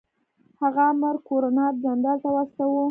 هغه 0.61 0.83
امر 0.91 1.15
ګورنر 1.27 1.71
جنرال 1.83 2.17
ته 2.23 2.29
واستاوه. 2.33 2.79